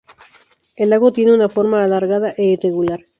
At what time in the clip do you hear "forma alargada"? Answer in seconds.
1.47-2.31